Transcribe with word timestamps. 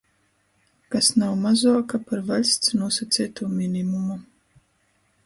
Kas 0.95 1.09
nav 1.23 1.35
mazuoka 1.41 2.01
par 2.11 2.23
vaļsts 2.31 2.73
nūsaceitū 2.79 3.51
minimumu, 3.59 4.19